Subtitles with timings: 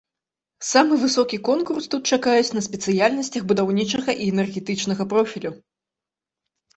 [0.67, 5.51] Самы высокі конкурс тут чакаюць на спецыяльнасцях будаўнічага і энергетычнага профілю.